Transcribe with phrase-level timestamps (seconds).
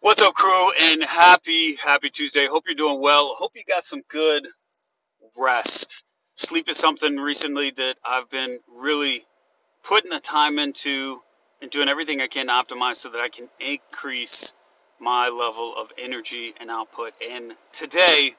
[0.00, 0.72] What's up, crew?
[0.80, 2.46] And happy, happy Tuesday.
[2.46, 3.34] Hope you're doing well.
[3.36, 4.46] Hope you got some good
[5.38, 6.04] rest.
[6.36, 9.24] Sleep is something recently that I've been really
[9.84, 11.20] putting the time into
[11.62, 14.54] and doing everything I can to optimize so that I can increase
[15.00, 17.12] my level of energy and output.
[17.28, 18.34] And today,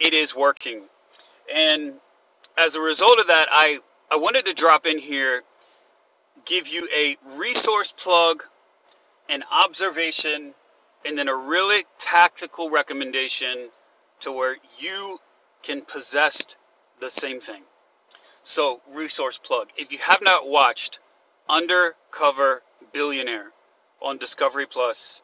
[0.00, 0.82] it is working.
[1.54, 1.94] And
[2.58, 3.80] as a result of that, I,
[4.10, 5.42] I wanted to drop in here,
[6.46, 8.44] give you a resource plug,
[9.28, 10.54] an observation,
[11.06, 13.68] and then a really tactical recommendation
[14.20, 15.20] to where you
[15.62, 16.56] can possess
[17.00, 17.62] the same thing.
[18.42, 19.68] So, resource plug.
[19.76, 21.00] If you have not watched
[21.48, 23.50] Undercover Billionaire
[24.00, 25.22] on Discovery Plus,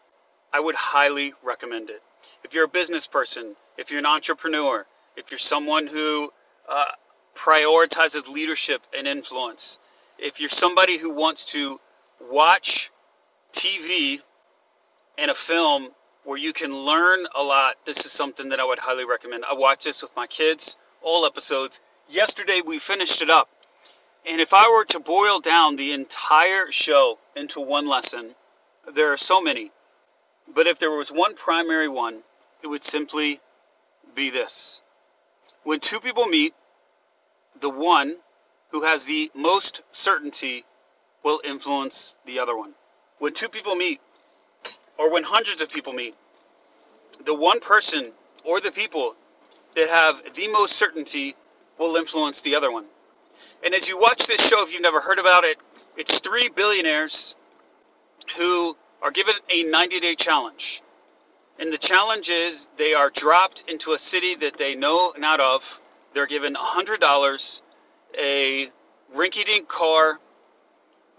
[0.52, 2.02] I would highly recommend it.
[2.44, 4.86] If you're a business person, if you're an entrepreneur,
[5.16, 6.33] if you're someone who
[6.69, 6.86] uh,
[7.34, 9.78] prioritizes leadership and influence,
[10.19, 11.80] if you're somebody who wants to
[12.20, 12.91] watch
[13.52, 14.20] TV
[15.19, 15.91] and a film
[16.25, 19.45] where you can learn a lot, this is something that I would highly recommend.
[19.45, 21.81] I watch this with my kids, all episodes.
[22.09, 23.48] Yesterday we finished it up.
[24.25, 28.34] And if I were to boil down the entire show into one lesson,
[28.95, 29.73] there are so many.
[30.55, 32.19] But if there was one primary one,
[32.62, 33.41] it would simply
[34.14, 34.81] be this.
[35.64, 36.55] When two people meet,
[37.61, 38.17] the one
[38.70, 40.64] who has the most certainty
[41.25, 42.75] will influence the other one.
[43.19, 44.01] When two people meet,
[45.03, 46.14] or when hundreds of people meet,
[47.25, 48.12] the one person
[48.45, 49.17] or the people
[49.75, 51.34] that have the most certainty
[51.77, 52.84] will influence the other one.
[53.64, 55.58] And as you watch this show, if you've never heard about it,
[55.97, 57.34] it's three billionaires
[58.36, 60.83] who are given a 90 day challenge.
[61.58, 65.80] And the challenge is they are dropped into a city that they know not of.
[66.14, 67.61] They're given $100,
[68.17, 68.70] a
[69.17, 70.20] rinky dink car,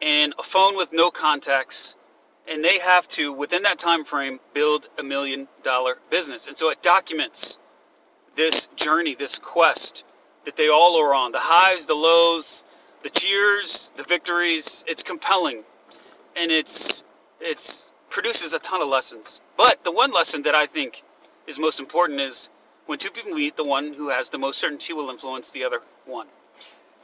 [0.02, 1.96] and a phone with no contacts
[2.48, 6.48] and they have to within that time frame build a million dollar business.
[6.48, 7.58] And so it documents
[8.36, 10.04] this journey this quest
[10.46, 11.32] that they all are on.
[11.32, 12.64] The highs the lows
[13.04, 14.84] the cheers the victories.
[14.88, 15.64] It's compelling.
[16.36, 17.04] And it's
[17.40, 19.42] it's produces a ton of lessons.
[19.58, 21.04] But the one lesson that i think
[21.48, 22.50] is most important is
[22.86, 25.82] when two people meet the one who has the most certainty will influence the other
[26.06, 26.28] one.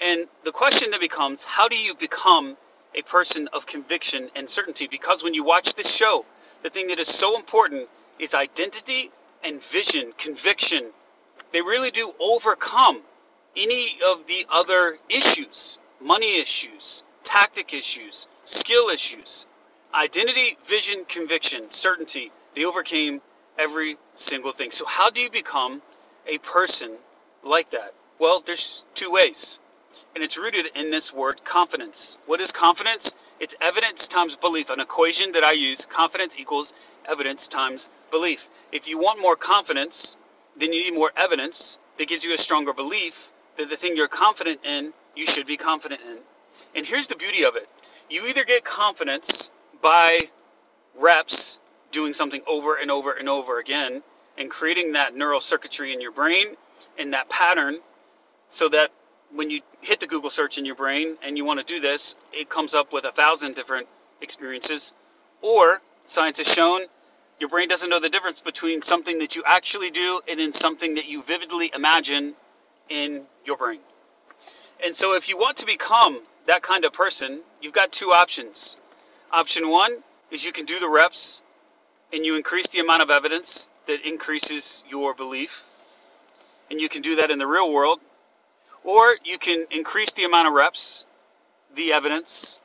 [0.02, 2.58] And the question then becomes how do you become
[2.96, 6.26] a person of conviction and certainty because when you watch this show,
[6.64, 9.12] the thing that is so important is identity
[9.44, 10.86] and vision, conviction.
[11.52, 13.02] They really do overcome
[13.56, 19.46] any of the other issues, money issues, tactic issues, skill issues.
[19.94, 23.22] Identity, vision, conviction, certainty, they overcame
[23.58, 24.70] every single thing.
[24.70, 25.82] So, how do you become
[26.28, 26.92] a person
[27.44, 27.94] like that?
[28.20, 29.58] Well, there's two ways
[30.16, 32.18] and it's rooted in this word confidence.
[32.26, 33.14] What is confidence?
[33.40, 35.86] It's evidence times belief, an equation that I use.
[35.86, 36.74] Confidence equals
[37.08, 38.50] evidence times belief.
[38.72, 40.16] If you want more confidence,
[40.58, 44.08] then you need more evidence that gives you a stronger belief that the thing you're
[44.08, 46.18] confident in, you should be confident in.
[46.76, 47.68] And here's the beauty of it
[48.10, 49.50] you either get confidence
[49.82, 50.30] by
[50.98, 51.60] reps,
[51.92, 54.04] doing something over and over and over again,
[54.38, 56.48] and creating that neural circuitry in your brain
[56.98, 57.80] and that pattern
[58.50, 58.92] so that
[59.34, 62.16] when you hit the Google search in your brain and you want to do this,
[62.34, 63.88] it comes up with a thousand different
[64.22, 64.94] experiences.
[65.42, 66.82] Or science has shown
[67.40, 70.96] your brain doesn't know the difference between something that you actually do and in something
[70.96, 72.34] that you vividly imagine
[72.90, 73.80] in your brain.
[74.84, 78.76] And so if you want to become that kind of person, you've got two options.
[79.32, 81.42] Option one is you can do the reps
[82.12, 85.64] and you increase the amount of evidence that increases your belief.
[86.70, 88.00] And you can do that in the real world
[88.84, 91.06] or you can increase the amount of reps,
[91.76, 92.62] the evidence,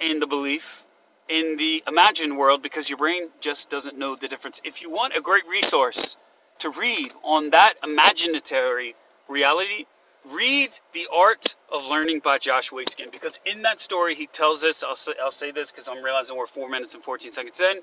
[0.00, 0.84] and the belief
[1.28, 4.60] in the imagined world because your brain just doesn't know the difference.
[4.64, 6.16] If you want a great resource
[6.58, 8.94] to read on that imaginatory
[9.28, 9.86] reality,
[10.30, 14.82] read The Art of Learning by Josh Waitzkin because in that story he tells us,
[14.82, 17.80] I'll say, I'll say this because I'm realizing we're 4 minutes and 14 seconds in,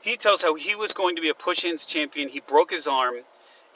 [0.00, 2.28] he tells how he was going to be a push-hands champion.
[2.28, 3.16] He broke his arm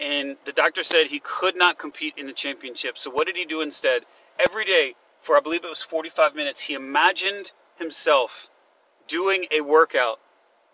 [0.00, 2.98] and the doctor said he could not compete in the championship.
[2.98, 4.04] So what did he do instead?
[4.38, 8.48] Every day for I believe it was 45 minutes, he imagined himself
[9.08, 10.20] doing a workout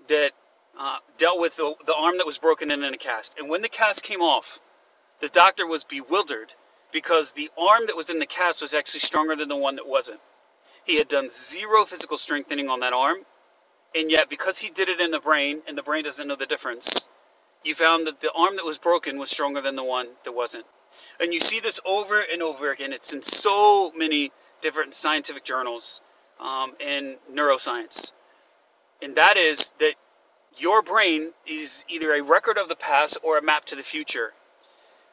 [0.09, 0.32] that
[0.79, 3.38] uh, dealt with the, the arm that was broken and in a cast.
[3.38, 4.61] And when the cast came off,
[5.21, 6.55] the doctor was bewildered
[6.93, 9.88] because the arm that was in the cast was actually stronger than the one that
[9.88, 10.21] wasn't.
[10.85, 13.19] He had done zero physical strengthening on that arm,
[13.94, 16.47] and yet because he did it in the brain, and the brain doesn't know the
[16.47, 17.09] difference,
[17.64, 20.64] you found that the arm that was broken was stronger than the one that wasn't.
[21.20, 22.93] And you see this over and over again.
[22.93, 24.31] It's in so many
[24.61, 26.00] different scientific journals
[26.40, 28.12] um, in neuroscience.
[29.02, 29.94] And that is that
[30.56, 34.32] your brain is either a record of the past or a map to the future.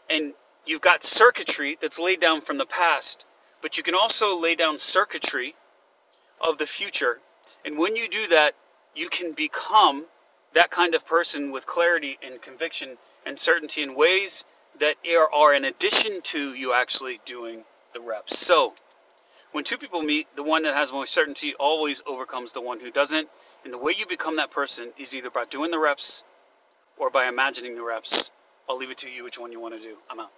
[0.09, 0.33] And
[0.65, 3.25] you've got circuitry that's laid down from the past,
[3.61, 5.55] but you can also lay down circuitry
[6.39, 7.19] of the future.
[7.65, 8.53] And when you do that,
[8.95, 10.05] you can become
[10.53, 14.43] that kind of person with clarity and conviction and certainty in ways
[14.79, 14.95] that
[15.33, 17.63] are in addition to you actually doing
[17.93, 18.37] the reps.
[18.37, 18.73] So,
[19.51, 22.89] when two people meet, the one that has more certainty always overcomes the one who
[22.89, 23.27] doesn't.
[23.63, 26.23] And the way you become that person is either by doing the reps
[26.97, 28.31] or by imagining the reps.
[28.69, 29.97] I'll leave it to you which one you want to do.
[30.09, 30.31] I'm out.